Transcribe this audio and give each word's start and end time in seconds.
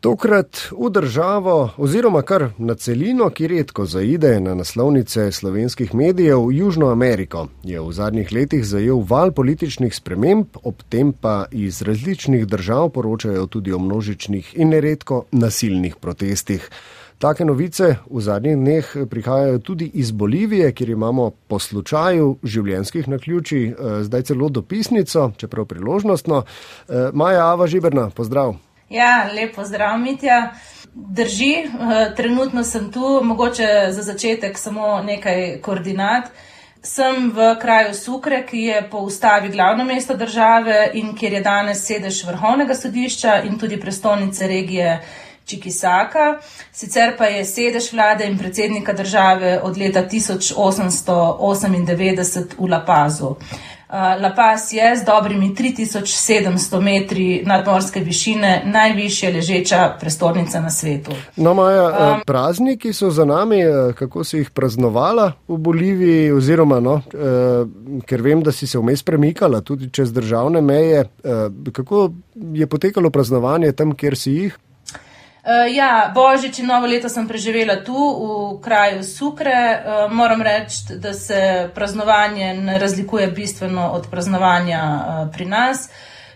Tokrat 0.00 0.58
v 0.76 0.90
državo 0.90 1.70
oziroma 1.76 2.20
kar 2.22 2.50
na 2.58 2.74
celino, 2.74 3.30
ki 3.32 3.48
redko 3.48 3.86
zaide 3.88 4.34
na 4.40 4.54
naslovnice 4.54 5.30
slovenskih 5.32 5.94
medijev, 5.94 6.50
Južno 6.52 6.90
Ameriko, 6.92 7.46
je 7.64 7.80
v 7.80 7.92
zadnjih 7.92 8.32
letih 8.32 8.66
zajel 8.66 9.00
val 9.08 9.32
političnih 9.32 9.94
sprememb, 9.96 10.60
ob 10.62 10.82
tem 10.88 11.12
pa 11.12 11.46
iz 11.50 11.80
različnih 11.82 12.46
držav 12.46 12.90
poročajo 12.92 13.46
tudi 13.46 13.72
o 13.72 13.78
množičnih 13.78 14.52
in 14.56 14.68
neredko 14.68 15.24
nasilnih 15.32 15.96
protestih. 15.96 16.68
Take 17.18 17.44
novice 17.48 17.94
v 18.10 18.20
zadnjih 18.20 18.56
dneh 18.56 18.92
prihajajo 19.10 19.58
tudi 19.58 19.90
iz 19.94 20.10
Bolivije, 20.10 20.72
kjer 20.72 20.90
imamo 20.92 21.30
po 21.48 21.58
slučaju 21.58 22.36
življenjskih 22.44 23.08
naključij 23.08 23.64
eh, 23.64 23.74
zdaj 24.04 24.28
celo 24.28 24.48
dopisnico, 24.48 25.30
čeprav 25.36 25.64
priložnostno. 25.64 26.44
Eh, 26.44 27.10
Maja 27.12 27.48
Ava 27.48 27.66
Žiberna, 27.66 28.10
pozdrav. 28.10 28.65
Ja, 28.88 29.28
lepo 29.34 29.64
zdrav, 29.64 29.98
Mitja. 29.98 30.50
Drži, 30.94 31.54
eh, 31.54 31.68
trenutno 32.16 32.64
sem 32.64 32.92
tu, 32.92 33.20
mogoče 33.22 33.86
za 33.90 34.02
začetek 34.02 34.58
samo 34.58 35.02
nekaj 35.02 35.60
koordinat. 35.62 36.24
Sem 36.82 37.32
v 37.34 37.56
kraju 37.60 37.94
Sukre, 37.94 38.46
ki 38.46 38.58
je 38.58 38.88
po 38.90 38.98
ustavi 38.98 39.48
glavno 39.48 39.84
mesto 39.84 40.14
države 40.14 40.90
in 40.94 41.16
kjer 41.16 41.32
je 41.32 41.40
danes 41.40 41.86
sedež 41.86 42.24
vrhovnega 42.24 42.74
sodišča 42.74 43.42
in 43.42 43.58
tudi 43.58 43.80
prestolnice 43.80 44.46
regije 44.46 45.02
Čikisaka. 45.46 46.38
Sicer 46.72 47.16
pa 47.18 47.24
je 47.24 47.44
sedež 47.44 47.92
vlade 47.92 48.26
in 48.26 48.38
predsednika 48.38 48.92
države 48.92 49.60
od 49.62 49.78
leta 49.78 50.08
1898 50.08 52.54
v 52.58 52.70
La 52.70 52.84
Pazu. 52.86 53.36
Uh, 53.88 53.94
La 54.22 54.32
Paz 54.36 54.72
je 54.72 54.96
z 54.96 55.04
dobrimi 55.04 55.54
3700 55.54 56.80
metri 56.80 57.42
nadmorske 57.46 58.00
višine 58.00 58.62
najvišja 58.66 59.30
ležeča 59.30 59.96
prestolnica 60.00 60.60
na 60.60 60.70
svetu. 60.70 61.12
No, 61.36 61.54
Maja, 61.54 61.84
um, 61.84 62.20
prazniki 62.26 62.92
so 62.92 63.10
za 63.10 63.24
nami, 63.24 63.60
kako 63.94 64.24
si 64.24 64.38
jih 64.38 64.50
praznovala 64.50 65.32
v 65.48 65.58
Boliviji, 65.58 66.32
oziroma, 66.32 66.80
no, 66.80 66.96
eh, 67.14 68.00
ker 68.06 68.22
vem, 68.22 68.42
da 68.42 68.52
si 68.52 68.66
se 68.66 68.78
vmes 68.78 69.02
premikala 69.02 69.60
tudi 69.60 69.90
čez 69.90 70.12
državne 70.12 70.60
meje. 70.60 71.00
Eh, 71.24 71.70
kako 71.72 72.10
je 72.34 72.66
potekalo 72.66 73.10
praznovanje 73.10 73.72
tam, 73.72 73.94
kjer 73.94 74.16
si 74.18 74.32
jih? 74.32 74.58
Uh, 75.46 75.70
ja, 75.70 76.10
božič 76.14 76.58
in 76.58 76.66
novo 76.66 76.86
leto 76.90 77.06
sem 77.06 77.22
preživela 77.28 77.76
tu, 77.86 77.94
v 77.94 78.58
kraju 78.58 79.04
Sukre. 79.06 79.54
Uh, 79.54 80.10
moram 80.10 80.42
reči, 80.42 80.98
da 80.98 81.14
se 81.14 81.70
praznovanje 81.74 82.54
ne 82.54 82.78
razlikuje 82.78 83.30
bistveno 83.30 83.90
od 83.94 84.10
praznovanja 84.10 84.82
uh, 84.82 85.30
pri 85.30 85.46
nas. 85.46 85.86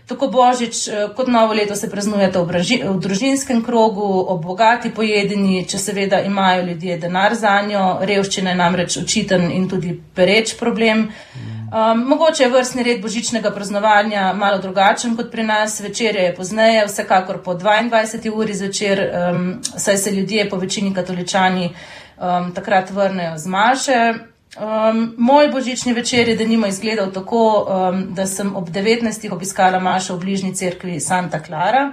Tako 0.07 0.27
božič 0.27 0.89
kot 1.15 1.27
novo 1.27 1.53
leto 1.53 1.75
se 1.75 1.89
praznujete 1.89 2.39
v, 2.39 2.63
v 2.87 2.99
družinskem 2.99 3.63
krogu, 3.63 4.07
ob 4.27 4.43
bogati 4.43 4.89
pojedini, 4.95 5.65
če 5.67 5.77
seveda 5.77 6.21
imajo 6.23 6.65
ljudje 6.71 6.97
denar 6.97 7.35
za 7.35 7.61
njo. 7.61 7.99
Revščina 8.01 8.49
je 8.49 8.59
namreč 8.59 8.97
očiten 8.97 9.51
in 9.51 9.67
tudi 9.69 9.99
pereč 10.15 10.55
problem. 10.59 11.11
Mm. 11.35 11.60
Um, 11.71 12.03
mogoče 12.07 12.43
je 12.43 12.49
vrstni 12.49 12.83
red 12.83 13.01
božičnega 13.01 13.51
praznovanja 13.51 14.33
malo 14.33 14.57
drugačen 14.57 15.15
kot 15.15 15.31
pri 15.31 15.43
nas, 15.43 15.79
večer 15.79 16.15
je 16.15 16.33
pozneje, 16.35 16.85
vsekakor 16.85 17.37
po 17.43 17.53
22. 17.53 18.33
uri 18.35 18.53
zvečer, 18.53 18.99
um, 18.99 19.61
saj 19.77 19.97
se 19.97 20.11
ljudje, 20.11 20.49
po 20.49 20.57
večini 20.57 20.93
katoličani, 20.93 21.69
um, 22.17 22.51
takrat 22.53 22.89
vrnejo 22.89 23.37
z 23.37 23.47
maše. 23.47 24.13
Um, 24.59 25.15
moj 25.17 25.47
božični 25.47 25.93
večer 25.93 26.29
je 26.29 26.35
denimo 26.35 26.67
izgledal 26.67 27.11
tako, 27.11 27.67
um, 27.91 28.05
da 28.13 28.25
sem 28.25 28.55
ob 28.55 28.69
19. 28.69 29.31
obiskala 29.31 29.79
mašo 29.79 30.15
v 30.15 30.19
bližnji 30.19 30.55
cerkvi 30.55 30.99
Santa 30.99 31.39
Clara. 31.39 31.91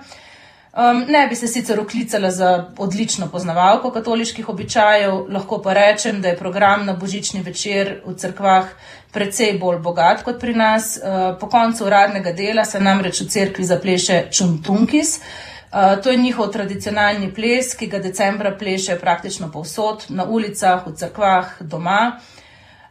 Um, 0.79 1.05
ne 1.09 1.27
bi 1.27 1.35
se 1.35 1.49
sicer 1.49 1.81
oklicala 1.81 2.31
za 2.31 2.67
odlično 2.79 3.27
poznavalko 3.29 3.91
katoliških 3.91 4.49
običajev, 4.49 5.13
lahko 5.29 5.59
pa 5.63 5.73
rečem, 5.73 6.21
da 6.23 6.29
je 6.29 6.37
program 6.37 6.85
na 6.87 6.93
božični 6.93 7.41
večer 7.43 7.97
v 8.07 8.15
cerkvah 8.15 8.69
precej 9.13 9.57
bolj 9.59 9.81
bogat 9.83 10.23
kot 10.23 10.39
pri 10.41 10.53
nas. 10.55 10.93
Uh, 11.03 11.35
po 11.41 11.49
koncu 11.49 11.85
uradnega 11.85 12.33
dela 12.33 12.65
se 12.65 12.81
namreč 12.81 13.21
v 13.21 13.27
cerkvi 13.27 13.65
zapleše 13.65 14.21
čuntunkis. 14.31 15.17
Uh, 15.19 15.99
to 16.03 16.11
je 16.11 16.17
njihov 16.17 16.53
tradicionalni 16.53 17.33
ples, 17.35 17.73
ki 17.75 17.87
ga 17.87 17.99
decembra 17.99 18.53
pleše 18.59 19.01
praktično 19.01 19.51
povsod, 19.51 20.05
na 20.09 20.25
ulicah, 20.25 20.87
v 20.87 20.95
cerkvah, 20.95 21.57
doma. 21.61 22.21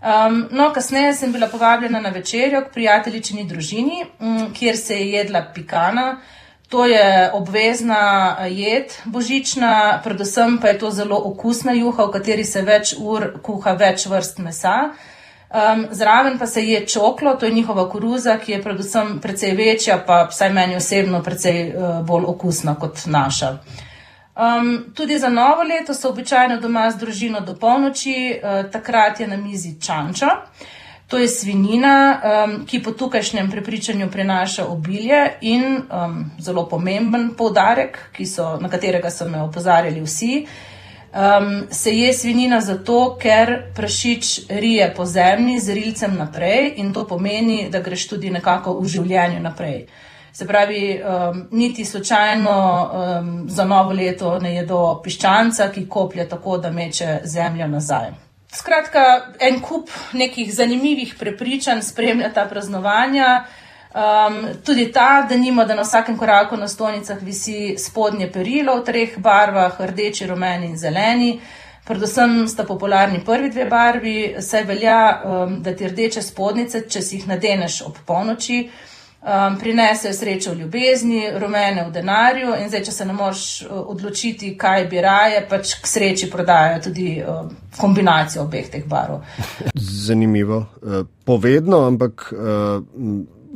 Um, 0.02 0.44
no, 0.52 0.74
kasneje 0.74 1.14
sem 1.14 1.32
bila 1.32 1.48
povabljena 1.48 2.02
na 2.02 2.10
večerjo 2.10 2.66
k 2.66 2.74
prijateljičini 2.74 3.48
družini, 3.48 4.04
um, 4.20 4.54
kjer 4.54 4.78
se 4.78 5.00
je 5.00 5.08
jedla 5.12 5.46
pikana. 5.56 6.18
To 6.70 6.86
je 6.86 7.32
obvezna 7.32 8.36
jed 8.48 8.92
božična, 9.06 10.02
predvsem 10.04 10.58
pa 10.62 10.68
je 10.68 10.80
to 10.80 10.92
zelo 10.92 11.18
okusna 11.18 11.72
juha, 11.72 12.06
v 12.06 12.12
kateri 12.12 12.44
se 12.44 12.62
več 12.62 12.96
ur 13.00 13.40
kuha 13.42 13.72
več 13.80 14.06
vrst 14.06 14.44
mesa. 14.44 14.92
Um, 15.48 15.86
zraven 15.92 16.36
pa 16.40 16.48
se 16.48 16.62
je 16.68 16.86
čoklo, 16.88 17.36
to 17.40 17.46
je 17.46 17.54
njihova 17.56 17.90
koruza, 17.90 18.36
ki 18.38 18.52
je 18.52 18.64
predvsem 18.64 19.20
precej 19.24 19.56
večja, 19.56 19.98
pa 20.08 20.26
vsaj 20.28 20.52
meni 20.54 20.76
osebno 20.76 21.22
precej 21.24 21.70
uh, 21.72 22.02
bolj 22.06 22.26
okusna 22.28 22.76
kot 22.76 23.06
naša. 23.06 23.58
Um, 24.36 24.92
tudi 24.96 25.20
za 25.20 25.30
novo 25.30 25.64
leto 25.64 25.94
so 25.94 26.10
običajno 26.10 26.60
doma 26.60 26.92
z 26.92 27.00
družino 27.00 27.40
do 27.40 27.56
polnoči, 27.56 28.36
uh, 28.36 28.68
takrat 28.72 29.20
je 29.20 29.28
na 29.28 29.38
mizi 29.38 29.80
čanča. 29.80 30.28
To 31.08 31.18
je 31.18 31.28
svinina, 31.28 32.20
um, 32.20 32.66
ki 32.66 32.82
po 32.84 32.92
tukajšnjem 32.92 33.52
prepričanju 33.52 34.10
prinaša 34.12 34.66
obilje 34.68 35.32
in 35.42 35.64
um, 35.64 36.32
zelo 36.40 36.68
pomemben 36.70 37.30
poudarek, 37.38 37.98
so, 38.26 38.58
na 38.60 38.70
katerega 38.70 39.10
so 39.10 39.30
me 39.30 39.42
opozarjali 39.42 40.02
vsi. 40.02 40.46
Um, 41.16 41.68
se 41.72 41.96
je 41.96 42.14
svinina 42.14 42.60
zato, 42.62 43.16
ker 43.22 43.72
prašič 43.76 44.50
rije 44.50 44.94
po 44.96 45.06
zemlji 45.06 45.60
z 45.60 45.74
rilcem 45.74 46.18
naprej 46.18 46.74
in 46.76 46.94
to 46.94 47.08
pomeni, 47.08 47.70
da 47.70 47.80
greš 47.80 48.08
tudi 48.08 48.30
nekako 48.30 48.76
v 48.80 48.88
življenju 48.88 49.40
naprej. 49.40 49.86
Se 50.34 50.48
pravi, 50.48 51.00
um, 51.00 51.48
niti 51.52 51.86
slučajno 51.86 52.52
um, 52.52 53.50
za 53.50 53.66
novo 53.66 53.94
leto 53.94 54.40
ne 54.40 54.56
jedo 54.56 55.00
piščanca, 55.04 55.72
ki 55.72 55.88
koplje 55.88 56.28
tako, 56.30 56.58
da 56.58 56.72
meče 56.72 57.22
zemljo 57.24 57.68
nazaj. 57.68 58.27
Skratka, 58.58 59.34
en 59.40 59.60
kup 59.62 59.92
nekih 60.18 60.50
zanimivih 60.54 61.14
prepričanj 61.20 61.82
spremlja 61.86 62.32
ta 62.34 62.46
praznovanja. 62.50 63.46
Um, 63.98 64.48
tudi 64.66 64.92
ta, 64.92 65.26
da 65.30 65.38
nima, 65.38 65.66
da 65.66 65.76
na 65.76 65.82
vsakem 65.82 66.18
koraku 66.18 66.58
na 66.58 66.68
stolnicah 66.68 67.22
visi 67.22 67.76
spodnje 67.78 68.32
perilo 68.34 68.76
v 68.80 68.84
treh 68.86 69.16
barvah, 69.18 69.78
rdeči, 69.92 70.28
rumeni 70.28 70.72
in 70.72 70.78
zeleni. 70.78 71.40
Predvsem 71.88 72.48
sta 72.48 72.66
popularni 72.68 73.24
prvi 73.26 73.50
dve 73.50 73.66
barvi, 73.66 74.18
saj 74.42 74.64
velja, 74.64 75.00
um, 75.24 75.56
da 75.64 75.76
ti 75.76 75.88
rdeče 75.88 76.22
spodnice, 76.22 76.84
če 76.90 77.02
si 77.02 77.22
jih 77.22 77.30
nadeneš 77.30 77.82
ob 77.88 78.02
polnoči, 78.06 78.66
um, 79.28 79.58
prinesejo 79.60 80.14
srečo 80.14 80.54
v 80.54 80.62
ljubezni, 80.62 81.22
rumene 81.40 81.84
v 81.88 81.92
denarju 81.92 82.56
in 82.62 82.70
zdaj, 82.70 82.84
če 82.88 82.92
se 82.92 83.06
ne 83.06 83.14
moreš 83.14 83.44
uh, 83.62 83.82
odločiti, 83.92 84.54
kaj 84.58 84.88
bi 84.88 85.02
raje, 85.04 85.44
pač 85.50 85.76
k 85.82 85.88
sreči 85.88 86.32
prodajajo 86.32 86.82
tudi 86.90 87.10
uh, 87.22 87.44
kombinacijo 87.78 88.48
obeh 88.48 88.72
teh 88.72 88.86
barov. 88.88 89.22
Zanimivo. 89.76 90.66
Uh, 90.82 91.04
povedno, 91.26 91.86
ampak. 91.88 92.32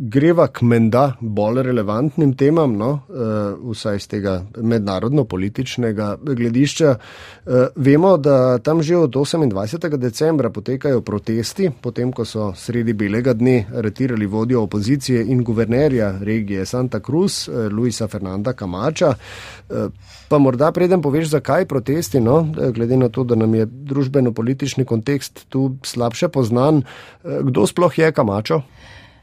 Greva 0.01 0.47
k 0.49 0.63
menda 0.65 1.01
bolj 1.21 1.59
relevantnim 1.61 2.31
temam, 2.33 2.71
no, 2.73 2.87
uh, 3.05 3.69
vsaj 3.69 3.99
z 4.01 4.09
tega 4.09 4.31
mednarodno-političnega 4.57 6.07
gledišča. 6.25 6.93
Uh, 6.95 7.67
vemo, 7.75 8.15
da 8.17 8.57
tam 8.57 8.81
že 8.81 8.97
od 8.97 9.13
28. 9.13 9.97
decembra 10.01 10.49
potekajo 10.49 11.03
protesti, 11.05 11.69
potem 11.81 12.09
ko 12.11 12.25
so 12.25 12.49
sredi 12.57 12.95
belega 12.97 13.35
dne 13.37 13.67
aretirali 13.77 14.25
vodjo 14.25 14.63
opozicije 14.63 15.21
in 15.21 15.43
guvernerja 15.43 16.15
regije 16.21 16.65
Santa 16.65 16.99
Cruz, 16.99 17.45
uh, 17.47 17.69
Luisa 17.69 18.07
Fernanda 18.07 18.53
Camača. 18.53 19.13
Uh, 19.13 19.91
pa 20.29 20.39
morda 20.39 20.71
preden 20.71 21.01
poveš, 21.01 21.27
zakaj 21.35 21.67
protesti, 21.69 22.19
no, 22.19 22.41
glede 22.73 22.97
na 22.97 23.09
to, 23.09 23.23
da 23.23 23.35
nam 23.35 23.53
je 23.53 23.65
družbeno-politični 23.69 24.85
kontekst 24.85 25.45
tu 25.49 25.75
slabše 25.83 26.27
poznan, 26.33 26.81
kdo 27.21 27.67
sploh 27.67 27.99
je 27.99 28.11
Camačo? 28.11 28.63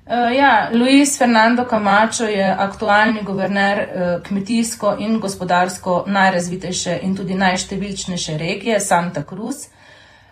Uh, 0.08 0.36
ja, 0.36 0.70
Luis 0.72 1.18
Fernando 1.18 1.64
Camacho 1.64 2.24
je 2.24 2.54
aktualni 2.58 3.22
guverner 3.22 3.78
uh, 3.78 4.22
kmetijsko 4.22 4.94
in 4.98 5.18
gospodarsko 5.20 6.04
najrazvitejše 6.06 6.98
in 7.02 7.16
tudi 7.16 7.34
najštevilčnejše 7.34 8.38
regije 8.38 8.80
Santa 8.80 9.22
Cruz, 9.28 9.56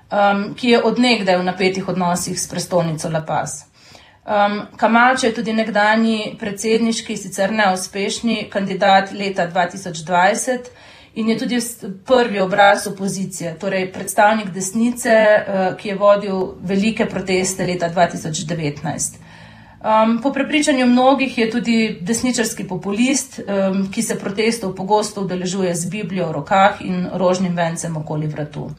um, 0.08 0.54
ki 0.54 0.70
je 0.70 0.80
odnegdaj 0.82 1.36
v 1.36 1.44
napetih 1.44 1.88
odnosih 1.88 2.40
s 2.40 2.48
prestolnico 2.48 3.10
La 3.12 3.20
Paz. 3.20 3.50
Um, 4.24 4.62
Camacho 4.80 5.26
je 5.26 5.34
tudi 5.34 5.52
nekdani 5.52 6.36
predsedniški, 6.40 7.16
sicer 7.16 7.52
neuspešni 7.52 8.48
kandidat 8.50 9.12
leta 9.12 9.44
2020 9.50 10.72
in 11.14 11.28
je 11.28 11.38
tudi 11.38 11.60
prvi 12.06 12.40
obraz 12.40 12.86
opozicije, 12.86 13.58
torej 13.60 13.92
predstavnik 13.92 14.48
desnice, 14.56 15.20
uh, 15.20 15.76
ki 15.76 15.88
je 15.88 16.00
vodil 16.00 16.42
velike 16.62 17.06
proteste 17.06 17.66
leta 17.66 17.92
2019. 17.92 19.25
Um, 19.86 20.22
po 20.22 20.32
prepričanju 20.32 20.86
mnogih 20.86 21.38
je 21.38 21.50
tudi 21.50 21.98
desničarski 22.00 22.64
populist, 22.68 23.38
um, 23.38 23.92
ki 23.92 24.02
se 24.02 24.18
protestov 24.18 24.74
pogosto 24.74 25.20
udeležuje 25.20 25.74
z 25.74 25.90
Biblijo 25.90 26.26
v 26.26 26.32
rokah 26.32 26.80
in 26.80 27.06
rožnim 27.14 27.56
vencem 27.56 27.96
okoli 27.96 28.26
vratu. 28.26 28.70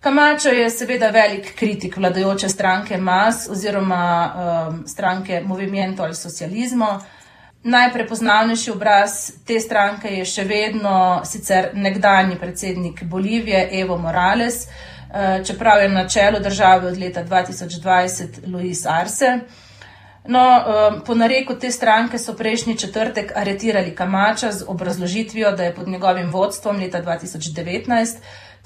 Kamačo 0.00 0.48
je 0.48 0.70
seveda 0.70 1.10
velik 1.10 1.54
kritik 1.54 1.96
vladajoče 1.96 2.48
stranke 2.48 2.96
MAS 2.96 3.48
oziroma 3.50 4.32
um, 4.34 4.86
stranke 4.86 5.42
Movimento 5.44 6.02
ali 6.02 6.14
socializmo. 6.14 6.98
Najprepoznavnejši 7.62 8.70
obraz 8.70 9.30
te 9.46 9.60
stranke 9.60 10.08
je 10.08 10.24
še 10.24 10.44
vedno 10.44 11.20
sicer 11.24 11.70
nekdani 11.74 12.38
predsednik 12.38 13.04
Bolivije 13.04 13.68
Evo 13.80 13.98
Morales, 13.98 14.66
uh, 14.66 15.46
čeprav 15.46 15.82
je 15.82 15.88
na 15.88 16.08
čelu 16.08 16.40
države 16.40 16.88
od 16.88 16.98
leta 16.98 17.24
2020 17.24 18.42
Luis 18.46 18.86
Arce. 18.86 19.38
No, 20.28 20.42
um, 20.42 21.00
po 21.06 21.14
nareku 21.14 21.54
te 21.54 21.70
stranke 21.70 22.18
so 22.18 22.34
prejšnji 22.34 22.76
četrtek 22.78 23.32
aretirali 23.36 23.94
Kamača 23.94 24.52
z 24.52 24.64
obrazložitvijo, 24.68 25.52
da 25.52 25.64
je 25.64 25.74
pod 25.74 25.88
njegovim 25.88 26.30
vodstvom 26.30 26.76
leta 26.76 27.02
2019 27.02 28.16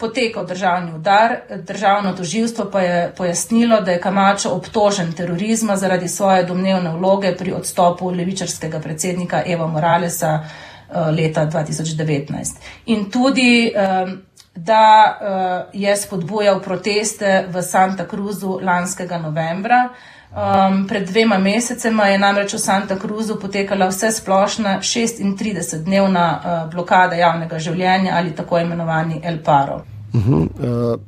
potekal 0.01 0.47
državni 0.47 0.95
udar. 0.95 1.37
Državno 1.67 2.13
toživstvo 2.13 2.71
pa 2.73 2.81
je 2.81 3.13
pojasnilo, 3.17 3.81
da 3.81 3.91
je 3.91 4.01
Kamačo 4.01 4.51
obtožen 4.51 5.13
terorizma 5.13 5.77
zaradi 5.77 6.09
svoje 6.09 6.45
domnevne 6.45 6.91
vloge 6.91 7.37
pri 7.37 7.53
odstopu 7.53 8.11
levičarskega 8.11 8.81
predsednika 8.81 9.43
Eva 9.47 9.67
Moralesa 9.67 10.41
uh, 10.41 10.97
leta 11.17 11.47
2019. 11.47 12.57
In 12.87 13.11
tudi, 13.11 13.73
um, 13.75 14.23
da 14.55 15.19
uh, 15.21 15.81
je 15.81 15.97
spodbujal 15.97 16.61
proteste 16.61 17.45
v 17.49 17.63
Santa 17.63 18.07
Cruzu 18.07 18.59
lanskega 18.63 19.19
novembra. 19.19 19.89
Um, 20.31 20.87
pred 20.89 21.09
dvema 21.09 21.39
mesecema 21.39 22.05
je 22.07 22.19
namreč 22.19 22.53
v 22.55 22.59
Santa 22.59 22.99
Cruzu 22.99 23.35
potekala 23.41 23.89
vse 23.91 24.13
splošna 24.13 24.79
36-dnevna 24.79 26.27
uh, 26.35 26.71
blokada 26.71 27.17
javnega 27.19 27.59
življenja 27.59 28.15
ali 28.17 28.35
tako 28.35 28.59
imenovani 28.59 29.21
El 29.25 29.43
Paro. 29.43 29.81
Uh 30.15 30.27
-huh. 30.27 30.43
uh, 30.43 31.01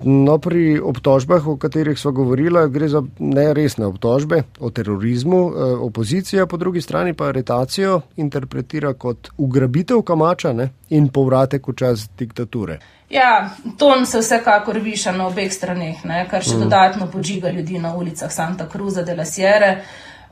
no, 0.00 0.38
pri 0.38 0.80
obtožbah, 0.80 1.46
o 1.46 1.56
katerih 1.56 1.98
smo 1.98 2.12
govorili, 2.12 2.70
gre 2.70 2.88
za 2.88 3.02
neresne 3.18 3.86
obtožbe 3.86 4.42
o 4.60 4.70
terorizmu. 4.70 5.46
Uh, 5.46 5.52
opozicija 5.80 6.46
po 6.46 6.56
drugi 6.56 6.80
strani 6.80 7.14
pa 7.14 7.24
aretacijo 7.24 8.00
interpretira 8.16 8.92
kot 8.94 9.28
ugrabitev 9.36 10.02
kamača 10.02 10.52
ne? 10.52 10.68
in 10.88 11.08
povratek 11.08 11.68
v 11.68 11.74
čas 11.74 12.08
diktature. 12.18 12.78
Ja, 13.10 13.50
ton 13.78 14.06
se 14.06 14.18
vsekakor 14.18 14.78
viša 14.78 15.12
na 15.12 15.26
obeh 15.26 15.52
straneh, 15.52 16.04
ne, 16.04 16.26
kar 16.30 16.42
še 16.42 16.56
mm. 16.56 16.60
dodatno 16.60 17.06
podžiga 17.10 17.50
ljudi 17.50 17.78
na 17.78 17.94
ulicah 17.96 18.32
Santa 18.32 18.68
Cruza 18.68 19.02
de 19.02 19.14
la 19.14 19.24
Sierra. 19.24 19.76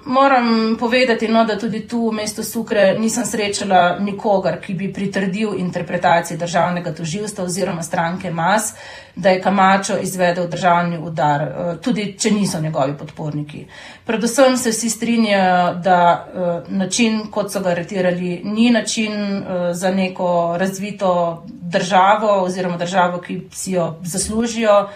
Moram 0.04 0.76
povedati, 0.78 1.28
no, 1.28 1.44
da 1.44 1.58
tudi 1.58 1.86
tu 1.88 2.08
v 2.08 2.14
mestu 2.14 2.42
Sukre 2.42 2.94
nisem 2.98 3.24
srečala 3.26 3.98
nikogar, 3.98 4.60
ki 4.60 4.74
bi 4.74 4.92
pritrdil 4.92 5.58
interpretaciji 5.58 6.38
državnega 6.38 6.92
toživstva 6.94 7.44
oziroma 7.44 7.82
stranke 7.82 8.30
MAS, 8.30 8.72
da 9.16 9.30
je 9.30 9.42
Kamačo 9.42 9.98
izvedel 9.98 10.46
državni 10.48 10.98
udar, 10.98 11.42
eh, 11.42 11.76
tudi 11.82 12.14
če 12.18 12.30
niso 12.30 12.60
njegovi 12.60 12.94
podporniki. 12.98 13.64
Predvsem 14.06 14.56
se 14.56 14.70
vsi 14.70 14.90
strinjajo, 14.90 15.74
da 15.74 15.98
eh, 16.26 16.70
način, 16.70 17.20
kot 17.30 17.52
so 17.52 17.60
ga 17.60 17.70
aretirali, 17.70 18.40
ni 18.44 18.70
način 18.70 19.12
eh, 19.12 19.74
za 19.74 19.90
neko 19.90 20.56
razvito 20.58 21.42
državo 21.46 22.42
oziroma 22.42 22.76
državo, 22.76 23.18
ki 23.18 23.40
si 23.52 23.72
jo 23.72 23.96
zaslužijo. 24.02 24.88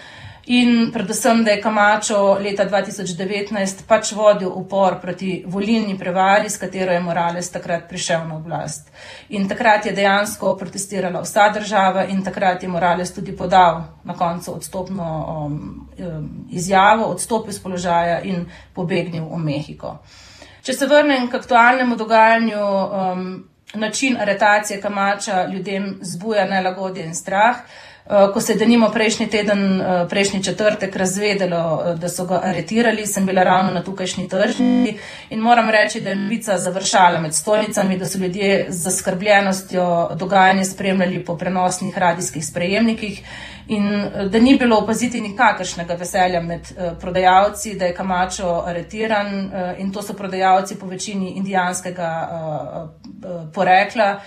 In 0.45 0.91
predvsem, 0.91 1.43
da 1.43 1.51
je 1.51 1.61
Kamačo 1.61 2.33
leta 2.43 2.65
2019 2.65 3.85
pač 3.87 4.11
vodil 4.11 4.49
upor 4.51 4.97
proti 5.01 5.43
volilni 5.47 5.95
prevari, 5.97 6.49
s 6.49 6.59
katero 6.59 6.91
je 6.91 6.99
Morales 6.99 7.47
takrat 7.51 7.85
prišel 7.89 8.25
na 8.27 8.35
oblast. 8.35 8.91
In 9.29 9.47
takrat 9.47 9.85
je 9.85 9.93
dejansko 9.95 10.57
protestirala 10.59 11.21
vsa 11.23 11.47
država 11.49 12.03
in 12.11 12.23
takrat 12.23 12.63
je 12.63 12.69
Morales 12.69 13.13
tudi 13.13 13.31
podal 13.31 13.83
na 14.03 14.17
koncu 14.19 14.55
odstopno 14.55 15.07
um, 15.27 15.87
um 15.99 16.27
izjavo, 16.51 17.05
odstopil 17.05 17.49
iz 17.49 17.61
položaja 17.63 18.19
in 18.21 18.45
pobegnil 18.73 19.23
v 19.31 19.39
Mehiko. 19.39 19.97
Če 20.63 20.73
se 20.73 20.87
vrnem 20.87 21.29
k 21.31 21.39
aktualnemu 21.39 21.95
dogajanju, 21.95 22.59
um, 22.59 23.25
način 23.73 24.19
aretacije 24.19 24.81
Kamača 24.81 25.45
ljudem 25.45 25.97
zbuja 26.01 26.45
nelagodje 26.45 27.05
in 27.05 27.15
strah. 27.15 27.63
Eh, 28.05 28.33
ko 28.33 28.41
se 28.41 28.53
je 28.53 28.57
denimo 28.57 28.89
prejšnji 28.89 29.27
teden, 29.27 29.81
eh, 29.81 30.05
prejšnji 30.09 30.43
četrtek 30.43 30.95
razvedelo, 30.95 31.83
eh, 31.85 31.95
da 31.95 32.09
so 32.09 32.25
ga 32.25 32.41
aretirali, 32.43 33.05
sem 33.07 33.25
bila 33.25 33.43
ravno 33.43 33.71
na 33.71 33.83
tukajšnji 33.83 34.27
tržni 34.29 34.97
in 35.29 35.39
moram 35.39 35.69
reči, 35.69 36.01
da 36.01 36.09
je 36.09 36.15
novica 36.15 36.57
završala 36.57 37.21
med 37.21 37.33
stolnicami, 37.33 37.97
da 37.97 38.05
so 38.05 38.17
ljudje 38.17 38.65
z 38.69 38.83
zaskrbljenostjo 38.83 40.09
dogajanje 40.15 40.65
spremljali 40.65 41.25
po 41.25 41.37
prenosnih 41.37 41.97
radijskih 41.97 42.45
sprejemnikih 42.45 43.21
in 43.67 44.09
da 44.29 44.39
ni 44.39 44.57
bilo 44.57 44.77
opaziti 44.77 45.21
nikakršnega 45.21 45.93
veselja 45.93 46.41
med 46.41 46.61
prodajalci, 46.99 47.75
da 47.75 47.85
je 47.85 47.95
Kamačo 47.95 48.63
aretiran 48.65 49.51
in 49.77 49.93
to 49.93 50.01
so 50.01 50.13
prodajalci 50.13 50.75
po 50.75 50.85
večini 50.85 51.29
indijanskega 51.29 52.29
porekla. 53.53 54.19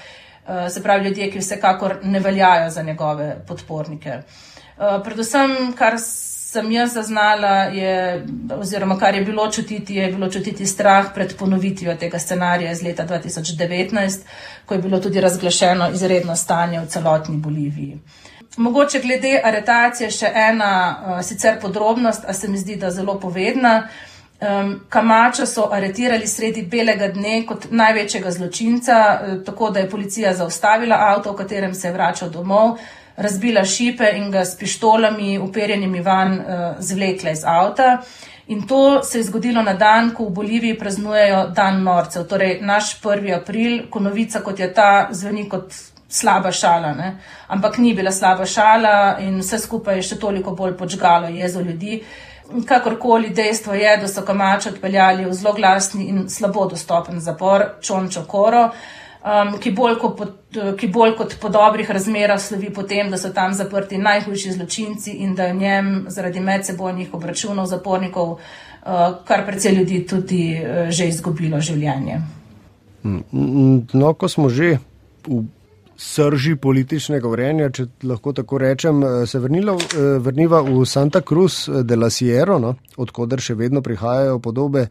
Eh, 0.48 0.70
se 0.70 0.82
pravi 0.82 1.04
ljudje, 1.04 1.30
ki 1.30 1.38
vsekakor 1.38 1.98
ne 2.02 2.20
veljajo 2.20 2.70
za 2.70 2.82
njegove 2.82 3.36
podpornike. 3.46 4.08
Eh, 4.08 4.22
predvsem, 5.04 5.72
kar 5.78 5.98
sem 5.98 6.72
jaz 6.72 6.94
zaznala, 6.94 7.48
je, 7.48 8.26
oziroma 8.58 8.98
kar 8.98 9.14
je 9.14 9.24
bilo 9.24 9.50
čutiti, 9.52 9.94
je 9.94 10.06
bilo 10.12 10.28
čutiti 10.30 10.66
strah 10.66 11.06
pred 11.14 11.36
ponovitvijo 11.36 11.96
tega 11.96 12.18
scenarija 12.18 12.70
iz 12.72 12.82
leta 12.82 13.06
2019, 13.06 14.20
ko 14.66 14.74
je 14.74 14.80
bilo 14.80 15.00
tudi 15.00 15.20
razglašeno 15.20 15.90
izredno 15.90 16.36
stanje 16.36 16.80
v 16.80 16.86
celotni 16.86 17.36
Boliviji. 17.36 17.98
Mogoče 18.56 19.00
glede 19.00 19.40
aretacije 19.44 20.10
še 20.10 20.30
ena 20.34 20.70
uh, 20.96 21.24
sicer 21.24 21.58
podrobnost, 21.60 22.24
a 22.28 22.32
se 22.32 22.48
mi 22.48 22.58
zdi, 22.58 22.76
da 22.76 22.90
zelo 22.90 23.20
povedna. 23.20 23.78
Uh, 23.78 24.15
Um, 24.40 24.80
Kamača 24.88 25.46
so 25.46 25.68
aretirali 25.72 26.26
sredi 26.26 26.62
belega 26.62 27.08
dne 27.08 27.38
kot 27.48 27.70
največjega 27.70 28.30
zločinca, 28.30 28.92
eh, 28.92 29.38
tako 29.44 29.70
da 29.70 29.80
je 29.80 29.90
policija 29.90 30.34
zaustavila 30.34 30.96
avto, 31.00 31.32
v 31.32 31.36
katerem 31.36 31.74
se 31.74 31.88
je 31.88 31.92
vračal 31.92 32.28
domov, 32.30 32.76
razbila 33.16 33.64
šipe 33.64 34.10
in 34.16 34.30
ga 34.30 34.44
s 34.44 34.58
pištolami, 34.58 35.38
uperjenimi 35.38 36.00
van, 36.00 36.32
uh, 36.32 36.76
zvlekla 36.78 37.30
iz 37.30 37.44
avta. 37.44 38.02
In 38.46 38.66
to 38.66 39.02
se 39.02 39.18
je 39.18 39.24
zgodilo 39.24 39.62
na 39.62 39.72
dan, 39.72 40.10
ko 40.14 40.24
v 40.24 40.30
Boliviji 40.30 40.78
praznujejo 40.78 41.46
dan 41.46 41.82
norcev, 41.82 42.28
torej 42.28 42.58
naš 42.60 43.00
1. 43.00 43.34
april, 43.40 43.86
ko 43.90 44.00
novica 44.00 44.40
kot 44.40 44.60
je 44.60 44.68
ta 44.74 45.08
zveni 45.10 45.48
kot 45.48 45.72
slaba 46.08 46.52
šala. 46.52 46.92
Ne? 46.94 47.16
Ampak 47.48 47.78
ni 47.78 47.94
bila 47.94 48.12
slaba 48.12 48.46
šala 48.46 49.16
in 49.20 49.40
vse 49.40 49.58
skupaj 49.58 49.96
je 49.96 50.02
še 50.02 50.18
toliko 50.20 50.54
bolj 50.54 50.76
počgalo 50.76 51.28
jezo 51.28 51.60
ljudi. 51.60 52.02
Kakorkoli 52.66 53.30
dejstvo 53.34 53.74
je, 53.74 53.96
da 54.00 54.08
so 54.08 54.22
Kamač 54.22 54.66
odpeljali 54.66 55.24
v 55.24 55.32
zelo 55.34 55.54
glasni 55.54 56.06
in 56.08 56.28
slabo 56.28 56.66
dostopen 56.70 57.20
zapor 57.20 57.64
Čončo 57.82 58.22
Koro, 58.28 58.68
um, 58.68 59.56
ki, 59.60 59.72
bolj 59.74 59.98
pod, 60.00 60.36
ki 60.78 60.88
bolj 60.92 61.16
kot 61.18 61.36
po 61.42 61.48
dobrih 61.48 61.90
razmerah 61.90 62.40
slovi 62.40 62.70
potem, 62.74 63.10
da 63.10 63.18
so 63.18 63.32
tam 63.34 63.54
zaprti 63.54 63.98
najhujši 63.98 64.52
zločinci 64.52 65.18
in 65.26 65.34
da 65.34 65.50
je 65.50 65.52
v 65.52 65.56
njem 65.56 65.90
zaradi 66.08 66.40
medsebojnih 66.40 67.14
obračunov 67.14 67.66
zapornikov 67.66 68.36
uh, 68.36 68.40
kar 69.26 69.46
precej 69.46 69.74
ljudi 69.74 70.06
tudi 70.06 70.42
uh, 70.54 70.90
že 70.90 71.08
izgubilo 71.08 71.60
življenje. 71.60 72.20
Mm, 73.02 73.86
no, 73.92 74.14
ko 74.14 74.28
smo 74.28 74.48
že 74.48 74.78
v 75.26 75.42
srži 75.96 76.56
političnega 76.56 77.22
govorjenja, 77.22 77.70
če 77.70 77.86
lahko 78.02 78.32
tako 78.32 78.58
rečem, 78.58 79.02
eh, 79.02 79.26
se 79.26 79.38
vrnilo, 79.38 79.74
eh, 79.74 80.18
vrniva 80.18 80.60
v 80.60 80.84
Santa 80.86 81.20
Cruz 81.20 81.68
de 81.82 81.96
la 81.96 82.10
Sierra, 82.10 82.58
no, 82.58 82.74
odkuder 82.96 83.40
še 83.40 83.54
vedno 83.54 83.82
prihajajo 83.82 84.38
podobe 84.38 84.88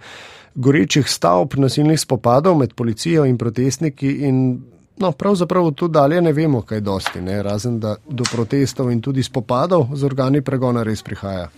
gorečih 0.55 1.07
stavb, 1.07 1.57
nasilnih 1.57 2.00
spopadov 2.00 2.57
med 2.57 2.74
policijo 2.74 3.25
in 3.25 3.38
protestniki. 3.38 4.07
In, 4.27 4.63
no, 4.97 5.12
pravzaprav 5.12 5.71
tu 5.75 5.88
dalje 5.88 6.21
ne 6.21 6.33
vemo, 6.33 6.62
kaj 6.62 6.81
dosti, 6.81 7.21
ne, 7.21 7.43
razen 7.43 7.79
da 7.79 7.95
do 8.09 8.24
protestov 8.24 8.91
in 8.91 9.01
tudi 9.01 9.24
spopadov 9.24 9.95
z 9.95 10.03
organi 10.03 10.41
pregona 10.41 10.83
res 10.83 11.03
prihaja. 11.03 11.50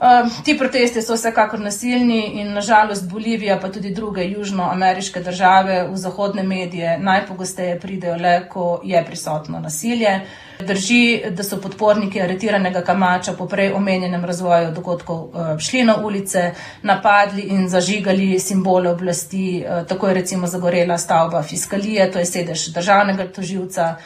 Uh, 0.00 0.30
ti 0.44 0.58
protesti 0.58 1.02
so 1.02 1.12
vsekakor 1.12 1.60
nasilni 1.60 2.40
in 2.40 2.54
nažalost 2.56 3.04
Bolivija, 3.08 3.58
pa 3.60 3.68
tudi 3.68 3.90
druge 3.94 4.24
južnoameriške 4.24 5.20
države 5.20 5.88
v 5.90 5.96
zahodne 5.96 6.42
medije 6.42 6.98
najpogosteje 6.98 7.80
pridejo 7.80 8.14
le, 8.16 8.48
ko 8.48 8.80
je 8.84 9.02
prisotno 9.06 9.60
nasilje. 9.60 10.20
Drži, 10.60 11.22
da 11.36 11.44
so 11.44 11.58
podporniki 11.60 12.22
aretiranega 12.22 12.80
Kamača 12.80 13.32
po 13.32 13.46
prej 13.48 13.72
omenjenem 13.72 14.24
razvoju 14.24 14.70
dogodkov 14.72 15.58
šli 15.58 15.84
na 15.84 15.96
ulice, 16.04 16.52
napadli 16.82 17.42
in 17.42 17.68
zažigali 17.68 18.38
simbole 18.38 18.90
oblasti, 18.90 19.64
tako 19.88 20.08
je 20.08 20.14
recimo 20.14 20.46
zagorela 20.46 20.98
stavba 20.98 21.42
fiskalije, 21.42 22.10
to 22.12 22.18
je 22.18 22.24
sedež 22.24 22.66
državnega 22.72 23.28
toživca 23.32 23.96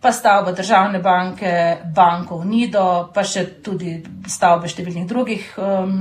pa 0.00 0.12
stavba 0.12 0.52
državne 0.52 0.98
banke, 0.98 1.76
banko 1.94 2.40
v 2.40 2.46
Nido, 2.48 2.84
pa 3.14 3.24
še 3.24 3.44
tudi 3.64 3.98
stavbe 4.28 4.68
številnih 4.68 5.08
drugih 5.08 5.50
um, 5.60 5.98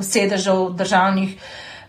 sedežev 0.00 0.70
državnih. 0.76 1.36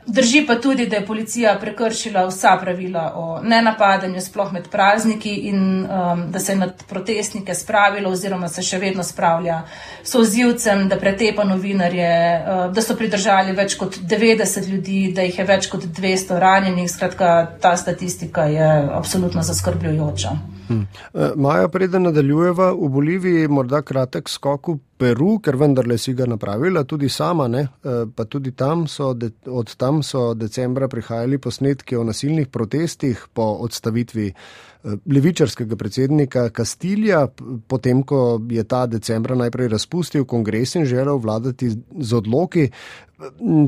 Drži 0.01 0.41
pa 0.50 0.55
tudi, 0.57 0.88
da 0.89 0.97
je 0.97 1.05
policija 1.05 1.53
prekršila 1.61 2.23
vsa 2.25 2.55
pravila 2.57 3.03
o 3.15 3.25
nenapadanju, 3.45 4.21
sploh 4.21 4.50
med 4.51 4.65
prazniki 4.73 5.33
in 5.47 5.85
um, 5.85 6.23
da 6.33 6.39
se 6.41 6.51
je 6.51 6.57
nad 6.57 6.83
protestnike 6.89 7.55
spravilo 7.55 8.09
oziroma 8.09 8.50
se 8.50 8.65
še 8.65 8.79
vedno 8.81 9.05
spravlja 9.05 9.61
s 10.03 10.15
ozivcem, 10.17 10.88
da 10.89 10.97
pretepa 11.00 11.45
novinarje, 11.47 12.11
uh, 12.11 12.63
da 12.73 12.83
so 12.83 12.97
pridržali 12.97 13.53
več 13.55 13.77
kot 13.79 14.01
90 14.01 14.67
ljudi, 14.73 15.03
da 15.15 15.27
jih 15.29 15.38
je 15.38 15.45
več 15.45 15.69
kot 15.71 15.85
200 15.85 16.39
ranjenih. 16.43 16.89
Skratka, 16.91 17.35
ta 17.61 17.77
statistika 17.77 18.50
je 18.51 18.71
absolutno 18.97 19.45
zaskrbljujoča. 19.45 20.61
Hmm. 20.71 20.87
Maja, 21.35 21.67
preden 21.67 22.07
nadaljujeva 22.07 22.71
v 22.73 22.89
Boliviji, 22.89 23.47
morda 23.51 23.81
kratek 23.81 24.29
skok 24.29 24.71
v 24.71 24.77
Peru, 25.01 25.39
ker 25.41 25.57
vendarle 25.57 25.97
si 25.97 26.13
ga 26.13 26.27
napravila, 26.29 26.83
tudi 26.85 27.09
sama, 27.09 27.47
ne? 27.49 27.63
Eh, 27.83 28.03
pa 28.15 28.25
tudi 28.29 28.51
tam 28.55 28.85
so, 28.87 29.13
de, 29.13 29.31
od 29.49 29.75
tam 29.75 30.03
so 30.05 30.33
decembra 30.37 30.87
prihajali 30.87 31.41
posnetki 31.41 31.97
o 31.97 32.03
nasilnih 32.05 32.47
protestih 32.53 33.25
po 33.33 33.47
odstavitvi 33.65 34.27
eh, 34.29 34.70
levičarskega 34.83 35.75
predsednika 35.75 36.50
Kastilja, 36.50 37.27
potem, 37.67 38.03
ko 38.03 38.41
je 38.50 38.63
ta 38.63 38.85
decembra 38.85 39.35
najprej 39.35 39.67
razpustil 39.67 40.25
kongres 40.25 40.75
in 40.75 40.85
želel 40.85 41.17
vladati 41.17 41.69
z 42.00 42.13
odloki. 42.13 42.69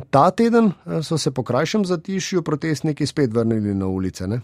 Ta 0.09 0.31
teden 0.31 0.71
eh, 0.71 1.03
so 1.03 1.17
se 1.17 1.31
po 1.31 1.43
krajšem 1.43 1.85
zatišju 1.85 2.41
protestniki 2.41 3.05
spet 3.05 3.33
vrnili 3.33 3.75
na 3.75 3.87
ulice. 3.87 4.27
Ne? 4.27 4.41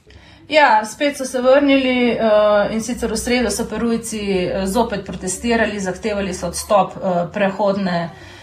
Ja, 0.49 0.85
spet 0.85 1.17
so 1.17 1.25
se 1.25 1.41
vrnili 1.41 2.17
uh, 2.17 2.73
in 2.73 2.81
sicer 2.81 3.11
v 3.11 3.17
sredo 3.17 3.51
so 3.53 3.67
perujci 3.69 4.21
uh, 4.45 4.65
zopet 4.65 5.05
protestirali, 5.05 5.79
zahtevali 5.79 6.33
so 6.33 6.47
odstop 6.49 6.97
uh, 6.97 7.27
prehodne 7.33 8.09
uh, 8.09 8.38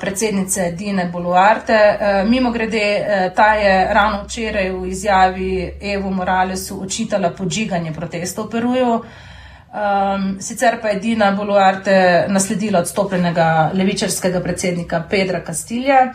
predsednice 0.00 0.72
Dine 0.76 1.06
Boluarte. 1.12 1.74
Uh, 1.74 2.28
mimo 2.28 2.50
grede, 2.50 2.86
uh, 3.00 3.34
ta 3.34 3.54
je 3.54 3.94
ravno 3.94 4.24
včeraj 4.24 4.70
v 4.70 4.86
izjavi 4.86 5.72
Evo 5.80 6.10
Moralesu 6.10 6.82
očitala 6.82 7.30
podžiganje 7.30 7.92
protestov 7.92 8.46
v 8.46 8.50
Peruju. 8.50 8.92
Um, 9.70 10.36
sicer 10.40 10.80
pa 10.82 10.88
je 10.88 11.00
Dina 11.00 11.30
Boluarte 11.32 12.26
nasledila 12.28 12.80
odstopljenega 12.80 13.70
levičarskega 13.74 14.40
predsednika 14.40 15.04
Pedra 15.10 15.40
Castilja. 15.46 16.12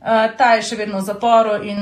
Eh, 0.00 0.28
ta 0.36 0.54
je 0.56 0.62
še 0.64 0.76
vedno 0.80 1.02
v 1.02 1.04
zaporu 1.04 1.58
in 1.60 1.80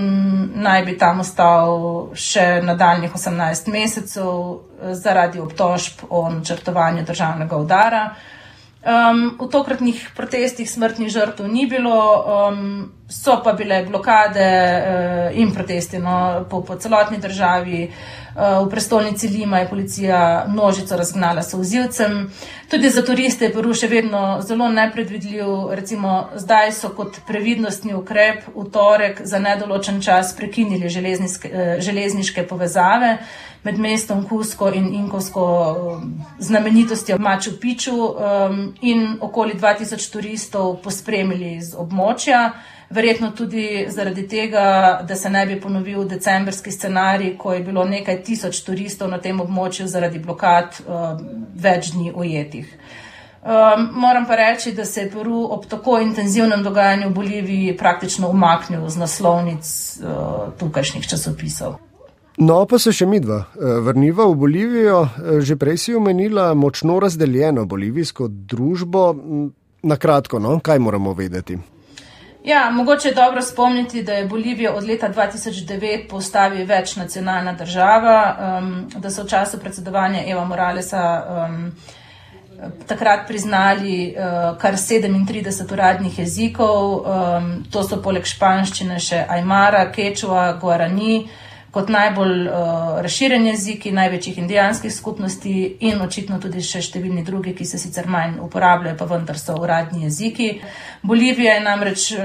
naj 0.58 0.80
bi 0.88 0.96
tam 0.98 1.20
ostal 1.22 1.76
še 2.18 2.58
nadaljnih 2.66 3.12
18 3.14 3.70
mesecev 3.70 4.26
eh, 4.26 4.94
zaradi 4.98 5.38
obtožb 5.38 6.02
o 6.10 6.24
načrtovanju 6.32 7.04
državnega 7.06 7.60
udara. 7.62 8.02
Um, 8.78 9.34
v 9.34 9.50
tokratnih 9.50 10.14
protestih 10.14 10.70
smrtnih 10.70 11.10
žrtev 11.10 11.50
ni 11.50 11.66
bilo, 11.66 11.98
um, 12.22 12.92
so 13.08 13.40
pa 13.44 13.52
bile 13.52 13.82
blokade 13.88 14.44
uh, 14.44 15.38
in 15.40 15.52
protesti 15.54 15.98
no, 15.98 16.44
po, 16.50 16.60
po 16.62 16.76
celotni 16.76 17.18
državi. 17.18 17.90
Eh, 18.38 18.64
v 18.64 18.68
prestolnici 18.70 19.28
Lima 19.28 19.58
je 19.58 19.68
policija 19.68 20.44
množico 20.48 20.96
razgnala 20.96 21.42
s 21.42 21.54
vzivcem. 21.54 22.30
Tudi 22.70 22.90
za 22.90 23.02
turiste 23.02 23.44
je 23.44 23.52
Peru 23.52 23.74
še 23.74 23.88
vedno 23.90 24.38
zelo 24.46 24.68
nepredvidljiv. 24.68 25.72
Recimo, 25.74 26.28
zdaj 26.38 26.70
so 26.72 26.92
kot 26.94 27.18
previdnostni 27.26 27.96
ukrep 27.98 28.46
v 28.54 28.64
torek 28.70 29.24
za 29.24 29.42
nedoločen 29.42 29.98
čas 30.02 30.36
prekinili 30.36 30.86
eh, 30.86 31.80
železniške 31.80 32.46
povezave 32.46 33.18
med 33.64 33.78
mestom 33.78 34.22
Kusko 34.28 34.70
in 34.70 34.94
Inkovsko 34.94 35.42
eh, 35.42 36.08
znamenitostjo 36.38 37.18
Maču 37.18 37.58
Piču 37.60 38.14
in 38.80 39.18
okoli 39.20 39.54
2000 39.54 40.12
turistov 40.12 40.76
pospremili 40.82 41.58
z 41.60 41.74
območja 41.74 42.52
verjetno 42.90 43.30
tudi 43.30 43.86
zaradi 43.88 44.28
tega, 44.28 45.00
da 45.08 45.16
se 45.16 45.30
ne 45.30 45.46
bi 45.46 45.60
ponovil 45.60 46.04
decembrski 46.04 46.72
scenarij, 46.72 47.36
ko 47.38 47.52
je 47.52 47.60
bilo 47.60 47.84
nekaj 47.84 48.22
tisoč 48.22 48.62
turistov 48.64 49.10
na 49.10 49.18
tem 49.18 49.40
območju 49.40 49.86
zaradi 49.86 50.18
blokad 50.18 50.80
uh, 50.86 51.20
več 51.54 51.92
dni 51.92 52.12
ujetih. 52.14 52.70
Um, 53.38 53.88
moram 53.94 54.26
pa 54.26 54.36
reči, 54.36 54.72
da 54.74 54.84
se 54.84 55.00
je 55.00 55.10
Peru 55.10 55.44
ob 55.52 55.66
tako 55.68 56.00
intenzivnem 56.02 56.62
dogajanju 56.62 57.08
v 57.08 57.14
Boliviji 57.14 57.76
praktično 57.76 58.30
umaknil 58.30 58.88
z 58.88 58.98
naslovnic 58.98 59.68
uh, 60.00 60.48
tukajšnjih 60.58 61.06
časopisov. 61.06 61.78
No, 62.38 62.64
pa 62.70 62.78
se 62.78 62.92
še 62.94 63.06
midva 63.06 63.40
vrniva 63.58 64.28
v 64.30 64.34
Bolivijo. 64.38 64.98
Že 65.42 65.56
prej 65.58 65.78
si 65.82 65.94
omenila 65.94 66.52
močno 66.54 67.00
razdeljeno 67.02 67.64
bolivijsko 67.66 68.28
družbo. 68.28 69.08
Na 69.82 69.96
kratko, 69.98 70.38
no, 70.38 70.60
kaj 70.62 70.78
moramo 70.78 71.16
vedeti? 71.18 71.58
Ja, 72.48 72.70
mogoče 72.70 73.08
je 73.08 73.14
dobro 73.14 73.42
spomniti, 73.42 74.02
da 74.02 74.12
je 74.12 74.26
Bolivija 74.26 74.74
od 74.74 74.84
leta 74.84 75.08
2009 75.08 76.08
postavi 76.08 76.64
več 76.64 76.94
nacionalna 76.96 77.52
država, 77.52 78.36
um, 78.40 78.70
da 78.96 79.10
so 79.10 79.22
v 79.22 79.28
času 79.28 79.58
predsedovanja 79.60 80.22
Eva 80.26 80.44
Moralesa 80.44 81.02
um, 81.28 81.72
takrat 82.86 83.26
priznali 83.28 84.14
uh, 84.16 84.56
kar 84.58 84.80
37 84.80 85.72
uradnih 85.72 86.18
jezikov. 86.18 86.94
Um, 86.94 87.52
to 87.70 87.82
so 87.84 88.00
poleg 88.02 88.24
španščine 88.24 88.96
še 88.96 89.26
Aymara, 89.28 89.84
Kečua, 89.92 90.54
Guarani 90.60 91.28
kot 91.78 91.92
najbolj 91.94 92.48
uh, 92.48 92.54
razširjen 93.04 93.46
jezik 93.46 93.84
največjih 93.94 94.38
indijanskih 94.42 94.94
skupnosti 94.94 95.52
in 95.86 96.02
očitno 96.02 96.40
tudi 96.42 96.62
še 96.64 96.82
številni 96.82 97.22
drugi, 97.22 97.54
ki 97.54 97.66
se 97.68 97.78
sicer 97.78 98.08
manj 98.10 98.40
uporabljajo, 98.42 98.96
pa 98.98 99.06
vendar 99.06 99.38
so 99.38 99.54
uradni 99.62 100.02
jeziki. 100.08 100.48
Bolivija 101.06 101.54
je 101.54 101.62
namreč 101.62 102.10
uh, 102.16 102.24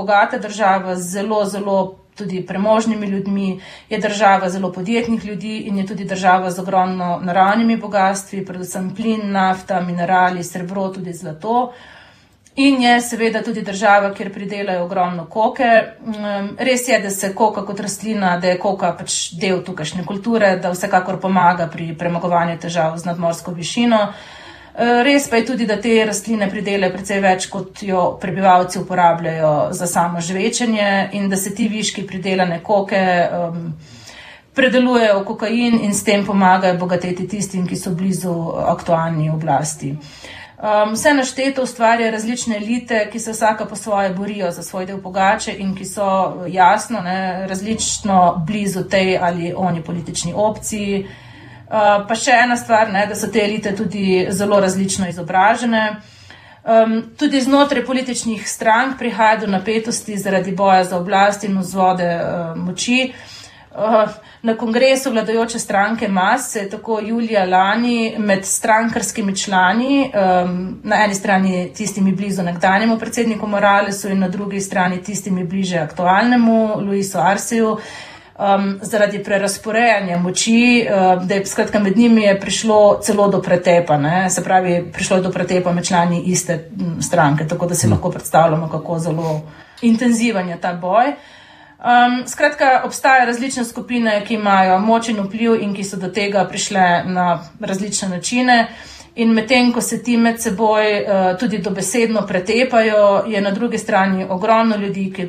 bogata 0.00 0.40
država 0.40 0.96
z 0.96 1.18
zelo, 1.18 1.42
zelo 1.44 1.76
tudi 2.16 2.40
premožnimi 2.48 3.10
ljudmi, 3.12 3.50
je 3.92 3.98
država 4.00 4.48
zelo 4.48 4.70
podjetnih 4.72 5.26
ljudi 5.28 5.58
in 5.68 5.82
je 5.82 5.86
tudi 5.90 6.08
država 6.08 6.50
z 6.50 6.64
ogromno 6.64 7.18
naravnimi 7.22 7.76
bogatstvi, 7.76 8.46
predvsem 8.48 8.94
plin, 8.96 9.28
nafta, 9.36 9.82
minerali, 9.84 10.44
srebro, 10.44 10.88
tudi 10.96 11.12
zlato. 11.12 11.74
In 12.56 12.82
je 12.82 13.00
seveda 13.00 13.42
tudi 13.44 13.60
država, 13.62 14.14
kjer 14.14 14.32
pridelajo 14.32 14.84
ogromno 14.84 15.26
koke. 15.28 15.68
Mm, 16.06 16.54
res 16.58 16.88
je, 16.88 16.98
da 16.98 17.10
se 17.10 17.34
koka 17.34 17.66
kot 17.66 17.80
rastlina, 17.80 18.38
da 18.40 18.48
je 18.48 18.58
koka 18.58 18.94
pač 18.96 19.16
del 19.36 19.60
tukajšnje 19.64 20.04
kulture, 20.08 20.54
da 20.56 20.70
vsekakor 20.72 21.18
pomaga 21.20 21.66
pri 21.68 21.90
premagovanju 21.98 22.56
težav 22.62 22.96
z 22.96 23.04
nadmorsko 23.10 23.52
višino. 23.52 23.98
E, 24.06 24.86
res 25.04 25.28
pa 25.28 25.36
je 25.36 25.46
tudi, 25.50 25.66
da 25.68 25.76
te 25.76 25.98
rastline 26.08 26.48
pridelajo 26.48 26.94
precej 26.94 27.20
več, 27.20 27.50
kot 27.52 27.82
jo 27.84 28.06
prebivalci 28.22 28.80
uporabljajo 28.80 29.52
za 29.76 29.86
samo 29.86 30.24
žvečenje 30.24 31.10
in 31.12 31.28
da 31.28 31.36
se 31.36 31.52
ti 31.54 31.68
viški 31.68 32.06
pridelane 32.08 32.62
koke 32.64 33.02
um, 33.26 33.68
predelujejo 34.56 35.20
v 35.20 35.28
kokain 35.28 35.76
in 35.84 35.92
s 35.92 36.08
tem 36.08 36.24
pomagajo 36.24 36.80
bogateti 36.80 37.28
tistim, 37.28 37.68
ki 37.68 37.76
so 37.76 37.92
blizu 37.92 38.32
aktualni 38.64 39.28
oblasti. 39.28 39.92
Uh, 39.92 40.32
Um, 40.56 40.92
vse 40.92 41.14
našteto 41.14 41.62
ustvarja 41.62 42.10
različne 42.10 42.56
elite, 42.56 43.08
ki 43.12 43.20
se 43.20 43.32
vsaka 43.32 43.64
po 43.64 43.76
svoje 43.76 44.10
borijo 44.10 44.50
za 44.50 44.62
svoj 44.62 44.86
del 44.86 45.02
pogače 45.02 45.52
in 45.58 45.74
ki 45.76 45.84
so 45.84 46.06
jasno 46.48 47.00
ne, 47.00 47.46
različno 47.46 48.44
blizu 48.46 48.84
tej 48.88 49.18
ali 49.20 49.52
oni 49.56 49.82
politični 49.82 50.32
opciji. 50.36 51.06
Uh, 51.66 52.06
pa 52.08 52.14
še 52.14 52.38
ena 52.44 52.56
stvar, 52.56 52.92
ne, 52.92 53.04
da 53.06 53.14
so 53.14 53.28
te 53.28 53.44
elite 53.44 53.74
tudi 53.76 54.26
zelo 54.30 54.60
različno 54.60 55.08
izobražene. 55.08 55.96
Um, 56.64 57.02
tudi 57.18 57.40
znotraj 57.40 57.84
političnih 57.86 58.48
strank 58.48 58.98
prihaja 58.98 59.36
do 59.36 59.46
napetosti 59.46 60.16
zaradi 60.18 60.52
boja 60.52 60.84
za 60.84 60.96
oblast 60.96 61.44
in 61.44 61.58
vzvode 61.58 62.14
uh, 62.16 62.56
moči. 62.56 63.12
Uh, 63.12 63.35
Na 64.42 64.56
kongresu 64.56 65.10
vladajoče 65.10 65.58
stranke 65.58 66.08
MAS 66.08 66.50
se 66.52 66.58
je 66.58 66.70
tako 66.70 67.00
julija 67.00 67.44
lani 67.44 68.14
med 68.18 68.44
strankarskimi 68.44 69.36
člani, 69.36 70.12
um, 70.44 70.80
na 70.84 71.04
eni 71.04 71.14
strani 71.14 71.72
tistimi 71.74 72.12
blizu 72.12 72.42
nekdanjemu 72.42 72.98
predsedniku 72.98 73.46
Moralesu 73.46 74.08
in 74.08 74.18
na 74.18 74.28
drugi 74.28 74.60
strani 74.60 75.02
tistimi 75.02 75.44
bliže 75.44 75.78
aktualnemu 75.78 76.80
Luisu 76.80 77.18
Arseju, 77.18 77.76
um, 78.38 78.78
zaradi 78.82 79.24
prerasporejanja 79.24 80.18
moči, 80.18 80.86
um, 80.88 81.28
da 81.28 81.34
je 81.34 81.46
skratka 81.46 81.78
med 81.78 81.98
njimi 81.98 82.22
je 82.22 82.40
prišlo 82.40 83.00
celo 83.02 83.28
do 83.28 83.42
pretepa, 83.42 83.96
ne? 83.96 84.30
se 84.30 84.44
pravi, 84.44 84.90
prišlo 84.92 85.16
je 85.16 85.22
do 85.22 85.30
pretepa 85.30 85.72
med 85.72 85.84
člani 85.84 86.22
iste 86.22 86.70
stranke, 87.00 87.48
tako 87.48 87.66
da 87.66 87.74
si 87.74 87.86
hm. 87.86 87.92
lahko 87.92 88.10
predstavljamo, 88.10 88.68
kako 88.68 88.98
zelo 88.98 89.40
intenziven 89.82 90.48
je 90.48 90.60
ta 90.60 90.72
boj. 90.72 91.12
Um, 91.76 92.26
skratka, 92.26 92.82
obstajajo 92.84 93.26
različne 93.26 93.64
skupine, 93.64 94.24
ki 94.24 94.34
imajo 94.34 94.78
moč 94.78 95.08
in 95.08 95.20
vpliv 95.20 95.58
in 95.60 95.74
ki 95.76 95.84
so 95.84 95.96
do 96.00 96.08
tega 96.08 96.46
prišle 96.48 97.04
na 97.04 97.40
različne 97.60 98.08
načine. 98.08 98.68
In 99.16 99.32
medtem, 99.32 99.72
ko 99.72 99.80
se 99.80 100.02
ti 100.02 100.16
med 100.16 100.40
seboj 100.40 100.86
uh, 101.00 101.38
tudi 101.40 101.58
dobesedno 101.58 102.26
pretepajo, 102.26 103.22
je 103.28 103.40
na 103.40 103.50
drugi 103.50 103.78
strani 103.78 104.24
ogromno 104.28 104.76
ljudi, 104.76 105.12
ki 105.12 105.28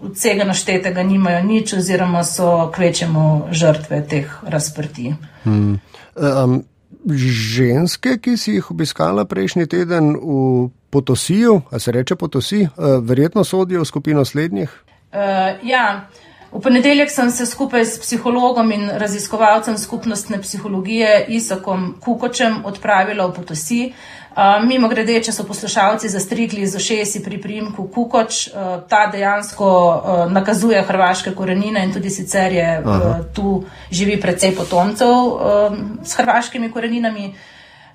od 0.00 0.14
vsega 0.14 0.44
naštetega 0.44 1.02
nimajo 1.02 1.44
nič, 1.44 1.72
oziroma 1.72 2.24
so 2.24 2.70
kvečemo 2.74 3.48
žrtve 3.50 4.02
teh 4.08 4.40
razprti. 4.42 5.14
Hmm. 5.44 5.80
Um, 6.16 6.62
ženske, 7.14 8.18
ki 8.22 8.36
si 8.36 8.58
jih 8.58 8.70
obiskala 8.70 9.24
prejšnji 9.24 9.66
teden 9.66 10.14
v 10.16 10.68
Potosiju, 10.90 11.62
a 11.70 11.78
se 11.78 11.92
reče 11.92 12.16
Potosi, 12.16 12.62
uh, 12.62 12.98
verjetno 13.02 13.44
sodijo 13.44 13.82
v 13.82 13.84
skupino 13.86 14.24
slednjih? 14.24 14.84
Uh, 15.12 15.68
ja. 15.68 16.08
V 16.52 16.60
ponedeljek 16.64 17.10
sem 17.12 17.30
se 17.30 17.46
skupaj 17.46 17.84
s 17.84 17.98
psihologom 18.00 18.72
in 18.72 18.88
raziskovalcem 18.88 19.76
skupnostne 19.78 20.40
psihologije 20.40 21.26
Isakom 21.28 21.98
Kukočem 22.00 22.62
odpravila 22.64 23.26
v 23.26 23.34
Potosi. 23.36 23.92
Uh, 24.32 24.64
mimo 24.64 24.88
grede, 24.88 25.18
če 25.20 25.32
so 25.32 25.44
poslušalci 25.44 26.08
zastrigli 26.08 26.66
z 26.66 26.80
ošesi 26.80 27.20
pri 27.24 27.40
primku 27.42 27.88
Kukoč, 27.92 28.48
uh, 28.48 28.80
ta 28.88 29.06
dejansko 29.12 29.68
uh, 29.68 30.32
nakazuje 30.32 30.80
hrvaške 30.82 31.34
korenine 31.36 31.84
in 31.84 31.92
tudi 31.92 32.10
sicer 32.10 32.52
je 32.52 32.68
uh, 32.80 33.06
tu 33.34 33.64
živi 33.90 34.16
precej 34.20 34.56
potomcev 34.56 35.12
uh, 35.12 35.78
s 36.04 36.16
hrvaškimi 36.16 36.72
koreninami. 36.72 37.34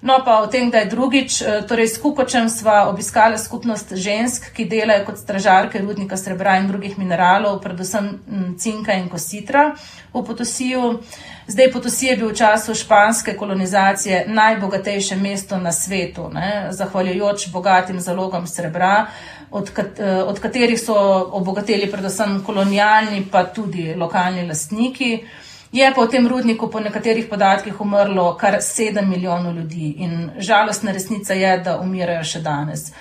No, 0.04 0.20
pa 0.26 0.42
o 0.44 0.48
tem, 0.48 0.70
da 0.70 0.78
je 0.78 0.86
drugič, 0.92 1.42
eh, 1.42 1.62
torej 1.68 1.88
s 1.88 1.98
Kukočem 1.98 2.50
sva 2.50 2.90
obiskala 2.90 3.38
skupnost 3.38 3.94
žensk, 3.96 4.50
ki 4.52 4.66
delajo 4.68 5.06
kot 5.06 5.18
stražarke 5.18 5.80
rudnika 5.80 6.18
srebra 6.18 6.58
in 6.60 6.68
drugih 6.68 6.98
mineralov, 7.00 7.62
predvsem 7.64 8.20
mm, 8.20 8.58
cinka 8.60 8.94
in 9.00 9.08
kositra 9.10 9.72
v 10.14 10.24
Potosiju. 10.28 11.00
Zdaj 11.48 11.72
Potosij 11.72 12.10
je 12.10 12.18
bil 12.18 12.30
v 12.30 12.36
času 12.36 12.76
španske 12.76 13.38
kolonizacije 13.40 14.26
najbogatejše 14.28 15.16
mesto 15.16 15.58
na 15.58 15.72
svetu, 15.72 16.28
ne, 16.34 16.68
zahvaljujoč 16.72 17.48
bogatim 17.52 18.00
zalogam 18.00 18.48
srebra, 18.48 19.08
od, 19.52 19.70
kat, 19.70 20.00
eh, 20.00 20.24
od 20.24 20.40
katerih 20.40 20.80
so 20.82 20.96
obogateli 21.32 21.88
predvsem 21.92 22.44
kolonialni 22.44 23.24
pa 23.32 23.44
tudi 23.44 23.96
lokalni 23.96 24.48
lastniki. 24.48 25.24
Je 25.74 25.82
pa 25.90 26.06
v 26.06 26.10
tem 26.10 26.28
rudniku 26.30 26.70
po 26.70 26.78
nekaterih 26.78 27.26
podatkih 27.26 27.82
umrlo 27.82 28.36
kar 28.38 28.62
7 28.62 29.02
milijonov 29.10 29.56
ljudi 29.56 29.96
in 30.06 30.30
žalostna 30.38 30.92
resnica 30.92 31.34
je, 31.34 31.58
da 31.66 31.80
umirajo 31.82 32.24
še 32.24 32.42
danes. 32.46 32.92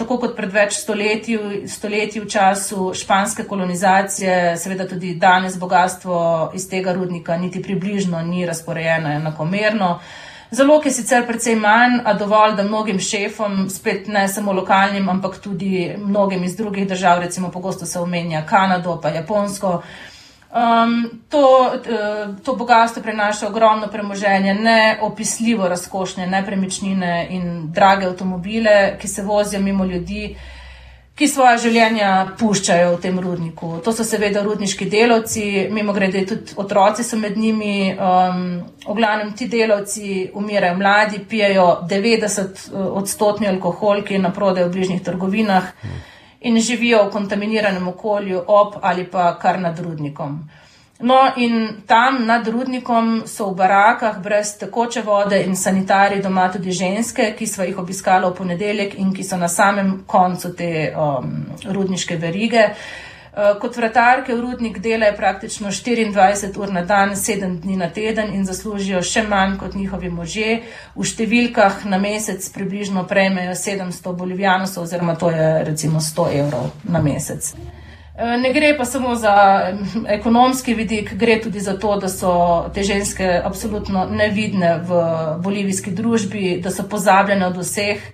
Tako 0.00 0.16
kot 0.16 0.32
pred 0.36 0.48
več 0.48 0.78
stoletji, 0.80 1.36
stoletji 1.68 2.22
v 2.24 2.30
času 2.32 2.94
španske 2.96 3.44
kolonizacije, 3.44 4.56
seveda 4.56 4.88
tudi 4.88 5.12
danes 5.20 5.58
bogatstvo 5.60 6.52
iz 6.56 6.64
tega 6.68 6.96
rudnika 6.96 7.36
niti 7.36 7.60
približno 7.62 8.22
ni 8.24 8.46
razporejeno 8.48 9.12
enakomerno. 9.12 9.98
Zalog 10.52 10.86
je 10.86 10.92
sicer 10.92 11.26
precej 11.28 11.56
manj, 11.56 12.00
a 12.04 12.12
dovolj, 12.16 12.56
da 12.56 12.64
mnogim 12.64 12.98
šefom, 13.00 13.68
spet 13.72 14.08
ne 14.08 14.24
samo 14.28 14.52
lokalnim, 14.52 15.08
ampak 15.08 15.36
tudi 15.40 15.92
mnogim 15.98 16.44
iz 16.44 16.56
drugih 16.56 16.88
držav, 16.88 17.20
recimo 17.20 17.50
pogosto 17.50 17.86
se 17.86 18.00
omenja 18.00 18.42
Kanado 18.48 18.98
pa 19.02 19.08
Japonsko, 19.08 19.82
Um, 20.52 21.10
to, 21.28 21.72
to 22.44 22.54
bogatstvo 22.56 23.02
prenaša 23.02 23.48
ogromno 23.48 23.86
premoženje, 23.88 24.54
neopisljivo 24.54 25.68
razkošne 25.68 26.26
nepremičnine 26.26 27.26
in 27.30 27.72
drage 27.72 28.06
avtomobile, 28.06 28.98
ki 29.00 29.08
se 29.08 29.22
vozijo 29.22 29.62
mimo 29.62 29.84
ljudi, 29.84 30.36
ki 31.14 31.28
svoje 31.28 31.56
življenja 31.58 32.10
puščajo 32.38 32.92
v 32.92 33.00
tem 33.00 33.20
rudniku. 33.20 33.78
To 33.84 33.96
so 33.96 34.04
seveda 34.04 34.42
rudniški 34.44 34.90
delavci, 34.92 35.46
mimo 35.70 35.96
grede 35.96 36.26
tudi 36.28 36.52
otroci 36.56 37.04
so 37.04 37.16
med 37.16 37.38
njimi. 37.38 37.96
Um, 37.96 38.46
v 38.84 39.00
glavnem 39.00 39.32
ti 39.32 39.48
delavci 39.48 40.30
umirajo 40.34 40.76
mladi, 40.76 41.24
pijejo 41.28 41.68
90 41.88 42.68
uh, 42.68 42.86
odstotni 43.00 43.48
alkohol, 43.48 44.04
ki 44.04 44.20
je 44.20 44.24
na 44.28 44.36
prodaj 44.36 44.68
v 44.68 44.74
bližnjih 44.76 45.04
trgovinah. 45.04 45.76
Hmm 45.80 46.08
in 46.42 46.58
živijo 46.60 47.04
v 47.06 47.10
kontaminiranem 47.10 47.88
okolju 47.88 48.44
ob 48.46 48.74
ali 48.82 49.04
pa 49.04 49.38
kar 49.38 49.60
nad 49.60 49.78
rudnikom. 49.78 50.40
No, 51.02 51.32
in 51.36 51.82
tam 51.86 52.26
nad 52.26 52.48
rudnikom 52.48 53.22
so 53.26 53.48
v 53.50 53.56
barakah 53.58 54.20
brez 54.22 54.52
tekoče 54.58 55.02
vode 55.02 55.40
in 55.42 55.56
sanitari 55.56 56.20
doma 56.22 56.46
tudi 56.52 56.70
ženske, 56.70 57.32
ki 57.38 57.46
so 57.46 57.66
jih 57.66 57.78
obiskali 57.78 58.28
v 58.28 58.36
ponedeljek 58.38 58.94
in 58.98 59.10
ki 59.14 59.24
so 59.24 59.36
na 59.36 59.48
samem 59.48 60.04
koncu 60.06 60.52
te 60.54 60.92
um, 60.94 61.32
rudniške 61.64 62.16
verige. 62.16 62.68
Eh, 63.32 63.54
kot 63.60 63.76
vratarke 63.76 64.34
v 64.34 64.40
rudnik 64.44 64.78
delajo 64.84 65.14
praktično 65.16 65.70
24 65.72 66.58
ur 66.60 66.72
na 66.72 66.82
dan, 66.84 67.14
7 67.16 67.60
dni 67.60 67.76
na 67.80 67.88
teden 67.88 68.34
in 68.34 68.44
zaslužijo 68.44 69.00
še 69.02 69.22
manj 69.24 69.56
kot 69.56 69.72
njihovi 69.74 70.10
možje. 70.12 70.58
V 70.94 71.06
številkah 71.08 71.86
na 71.88 71.96
mesec 71.96 72.44
približno 72.52 73.06
prejmejo 73.08 73.54
700 73.56 74.12
bolivijanov, 74.12 74.76
oziroma 74.76 75.16
to 75.16 75.30
je 75.32 75.64
recimo 75.64 76.00
100 76.00 76.28
evrov 76.42 76.68
na 76.84 77.00
mesec. 77.00 77.54
Eh, 77.56 78.36
ne 78.36 78.52
gre 78.52 78.74
pa 78.76 78.84
samo 78.84 79.14
za 79.16 79.32
ekonomski 80.12 80.74
vidik, 80.74 81.14
gre 81.16 81.40
tudi 81.40 81.60
za 81.60 81.72
to, 81.80 81.96
da 81.96 82.12
so 82.12 82.68
te 82.74 82.84
ženske 82.84 83.40
absolutno 83.44 84.04
nevidne 84.12 84.76
v 84.84 85.00
bolivijski 85.40 85.90
družbi, 85.90 86.60
da 86.60 86.68
so 86.68 86.84
pozabljene 86.84 87.48
od 87.48 87.56
vseh 87.64 88.12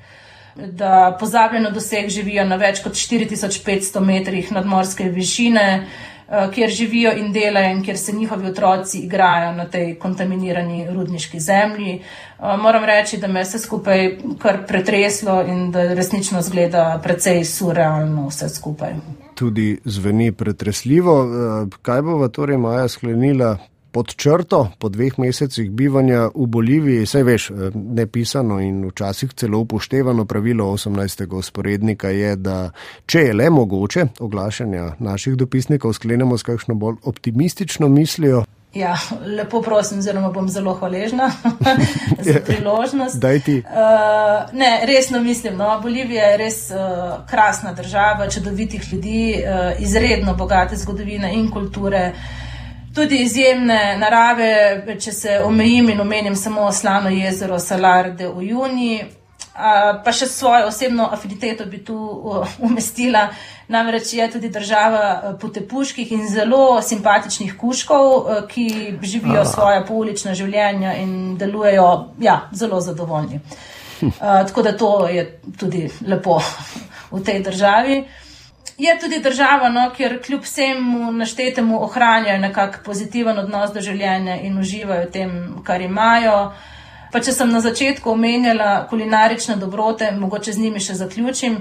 da 0.66 1.16
pozabljeno 1.20 1.70
doseg 1.70 2.08
živijo 2.08 2.44
na 2.44 2.56
več 2.56 2.82
kot 2.82 2.92
4500 2.92 4.00
metrih 4.00 4.52
nadmorske 4.52 5.04
višine, 5.14 5.86
eh, 6.28 6.48
kjer 6.54 6.70
živijo 6.70 7.12
in 7.16 7.32
delajo 7.32 7.70
in 7.70 7.84
kjer 7.84 7.98
se 7.98 8.12
njihovi 8.12 8.46
otroci 8.46 8.98
igrajo 8.98 9.52
na 9.52 9.64
tej 9.64 9.94
kontaminirani 9.98 10.86
rudniški 10.90 11.40
zemlji. 11.40 11.94
Eh, 11.94 12.56
moram 12.56 12.84
reči, 12.84 13.18
da 13.18 13.28
me 13.28 13.42
vse 13.42 13.58
skupaj 13.58 14.18
kar 14.38 14.66
pretreslo 14.66 15.42
in 15.46 15.70
da 15.70 15.94
resnično 15.94 16.42
zgleda 16.42 17.00
precej 17.02 17.44
surrealno 17.44 18.28
vse 18.28 18.48
skupaj. 18.48 18.94
Tudi 19.34 19.78
zveni 19.84 20.32
pretresljivo. 20.32 21.22
Eh, 21.22 21.76
kaj 21.82 22.02
bo 22.02 22.28
torej 22.28 22.56
Maja 22.56 22.88
sklenila 22.88 23.56
pod 23.92 24.14
črto, 24.14 24.70
po 24.78 24.88
dveh 24.88 25.18
mesecih 25.18 25.70
bivanja 25.70 26.28
v 26.34 26.46
Boliviji, 26.46 27.06
saj 27.06 27.22
veš, 27.22 27.50
eh, 27.50 27.54
nepisano 27.74 28.60
in 28.60 28.84
včasih 28.88 29.32
celo 29.34 29.58
upoštevano 29.58 30.24
pravilo 30.24 30.72
18. 30.72 31.42
sporednika 31.42 32.08
je, 32.08 32.36
da 32.36 32.70
če 33.06 33.20
je 33.20 33.34
le 33.34 33.50
mogoče 33.50 34.06
oglašanja 34.20 34.92
naših 34.98 35.36
dopisnikov, 35.36 35.92
sklenemo 35.92 36.38
s 36.38 36.42
kakšno 36.42 36.74
bolj 36.74 36.96
optimistično 37.04 37.88
mislijo. 37.88 38.44
Ja, 38.74 38.98
lepo 39.36 39.62
prosim, 39.62 40.02
zelo 40.02 40.30
bom 40.32 40.48
zelo 40.48 40.74
hvaležna 40.74 41.30
za 42.26 42.40
priložnost. 42.46 43.16
Daj 43.16 43.40
ti. 43.40 43.62
Uh, 43.64 44.52
ne, 44.52 44.80
resno 44.86 45.20
mislim, 45.20 45.56
no, 45.56 45.80
Bolivija 45.82 46.24
je 46.24 46.36
res 46.36 46.70
uh, 46.70 46.76
krasna 47.30 47.72
država, 47.72 48.28
čudovitih 48.30 48.92
ljudi, 48.92 49.34
uh, 49.38 49.82
izredno 49.82 50.34
bogate 50.34 50.76
zgodovine 50.76 51.32
in 51.34 51.50
kulture. 51.50 52.12
Uh, 52.12 52.47
tudi 52.98 53.20
izjemne 53.22 53.96
narave, 53.98 54.96
če 55.00 55.12
se 55.12 55.38
omejim 55.44 55.92
in 55.92 56.00
omenim 56.00 56.34
samo 56.36 56.66
slano 56.72 57.12
jezero 57.14 57.58
Salarde 57.62 58.26
v 58.34 58.50
Juni. 58.50 58.98
Pa 60.04 60.12
še 60.14 60.26
svojo 60.30 60.68
osebno 60.70 61.08
afiniteto 61.12 61.66
bi 61.66 61.80
tu 61.84 61.94
umestila. 62.62 63.28
Namreč 63.68 64.12
je 64.14 64.28
tudi 64.32 64.50
država 64.54 65.34
potepuških 65.40 66.12
in 66.14 66.28
zelo 66.30 66.78
simpatičnih 66.82 67.56
kuškov, 67.58 68.30
ki 68.50 68.68
živijo 69.02 69.44
svoje 69.46 69.82
poulična 69.86 70.34
življenja 70.38 70.94
in 71.02 71.36
delujejo 71.38 71.88
ja, 72.22 72.40
zelo 72.52 72.80
zadovoljni. 72.80 73.42
Tako 74.18 74.62
da 74.62 74.76
to 74.78 74.92
je 75.10 75.26
tudi 75.58 75.88
lepo 76.06 76.40
v 77.10 77.22
tej 77.22 77.42
državi. 77.46 78.00
Je 78.78 78.98
tudi 79.00 79.18
država, 79.18 79.68
no, 79.68 79.90
kjer 79.96 80.20
kljub 80.22 80.42
vsemu 80.42 81.12
naštetemu 81.12 81.82
ohranjajo 81.82 82.38
nekako 82.38 82.78
pozitiven 82.84 83.38
odnos 83.38 83.72
do 83.74 83.80
življenja 83.80 84.36
in 84.46 84.58
uživajo 84.58 85.08
v 85.08 85.10
tem, 85.10 85.32
kar 85.66 85.82
imajo. 85.82 86.52
Pa 87.10 87.18
če 87.24 87.34
sem 87.34 87.50
na 87.50 87.58
začetku 87.64 88.10
omenjala 88.12 88.86
kulinarične 88.86 89.56
dobrote, 89.56 90.12
mogoče 90.14 90.52
z 90.52 90.62
njimi 90.62 90.80
še 90.80 90.94
zaključim. 90.94 91.58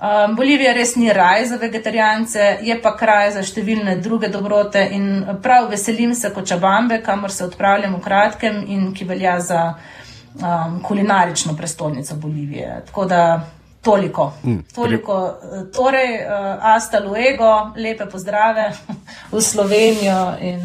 Um, 0.00 0.36
Bolivija 0.36 0.70
res 0.72 0.94
ni 0.96 1.10
raj 1.12 1.48
za 1.50 1.58
vegetarijance, 1.58 2.44
je 2.62 2.78
pa 2.80 2.94
kraj 2.96 3.34
za 3.34 3.42
številne 3.42 3.98
druge 4.00 4.30
dobrote 4.30 4.86
in 4.94 5.40
prav 5.42 5.72
veselim 5.74 6.14
se 6.14 6.30
Kočabambe, 6.32 7.02
kamor 7.02 7.34
se 7.34 7.48
odpravljam 7.50 7.98
v 7.98 8.04
kratkem 8.04 8.62
in 8.68 8.92
ki 8.94 9.10
velja 9.10 9.40
za 9.40 9.62
um, 9.74 10.78
kulinarično 10.86 11.56
prestolnico 11.58 12.14
Bolivije. 12.14 12.84
Tako 12.86 13.10
da 13.10 13.24
Toliko. 13.82 14.32
Mm, 14.44 14.58
Toliko. 14.74 15.38
Eh, 15.42 15.64
torej, 15.72 16.14
uh, 16.24 16.62
hasta 16.62 17.00
luego, 17.00 17.72
lepe 17.76 18.06
pozdrave 18.06 18.72
v 19.32 19.40
Slovenijo 19.40 20.36
in 20.40 20.60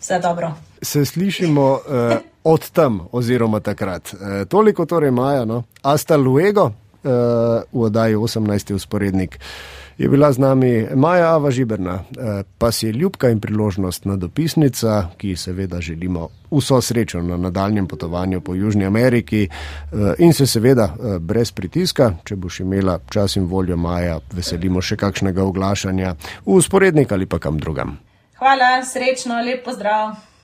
vse 0.00 0.18
dobro. 0.18 0.52
Se 0.82 1.04
slišimo 1.04 1.72
uh, 1.72 2.16
od 2.44 2.70
tam, 2.70 3.08
oziroma 3.12 3.60
takrat. 3.60 4.14
Uh, 4.14 4.48
toliko 4.48 4.86
torej, 4.86 5.10
Maja, 5.10 5.44
no? 5.44 5.62
hasta 5.82 6.16
luego 6.16 6.64
uh, 6.64 6.72
v 7.72 7.82
oddaji 7.82 8.16
18. 8.16 8.74
usporednik. 8.74 9.38
Je 10.00 10.08
bila 10.08 10.32
z 10.32 10.38
nami 10.38 10.86
Maja 10.94 11.34
Ava 11.36 11.50
Žiberna, 11.50 11.94
eh, 11.94 12.42
pa 12.58 12.72
si 12.72 12.86
je 12.86 12.92
ljubka 12.92 13.28
in 13.28 13.40
priložnostna 13.40 14.16
dopisnica, 14.16 15.08
ki 15.16 15.36
seveda 15.36 15.80
želimo 15.80 16.28
vso 16.50 16.80
srečo 16.80 17.20
na 17.22 17.36
nadaljem 17.36 17.86
potovanju 17.86 18.40
po 18.40 18.54
Južni 18.54 18.86
Ameriki 18.86 19.42
eh, 19.44 20.14
in 20.18 20.32
se 20.32 20.46
seveda 20.46 20.84
eh, 20.84 21.18
brez 21.18 21.52
pritiska, 21.52 22.14
če 22.24 22.36
boš 22.36 22.60
imela 22.60 22.98
čas 23.10 23.36
in 23.36 23.44
voljo 23.44 23.76
Maja, 23.76 24.20
veselimo 24.32 24.80
še 24.80 24.96
kakšnega 24.96 25.44
oglašanja 25.44 26.14
v 26.46 26.56
usporednik 26.56 27.12
ali 27.12 27.26
pa 27.26 27.38
kam 27.38 27.58
drugam. 27.58 27.98
Hvala, 28.38 28.80
srečno, 28.84 29.42
lep 29.44 29.64
pozdrav. 29.64 30.29